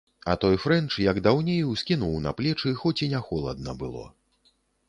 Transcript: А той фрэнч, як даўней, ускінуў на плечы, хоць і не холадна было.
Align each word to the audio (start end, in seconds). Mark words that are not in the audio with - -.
А 0.31 0.35
той 0.43 0.55
фрэнч, 0.63 0.89
як 1.03 1.19
даўней, 1.27 1.61
ускінуў 1.73 2.17
на 2.25 2.33
плечы, 2.41 2.75
хоць 2.83 2.97
і 3.09 3.13
не 3.15 3.23
холадна 3.29 3.81
было. 3.85 4.03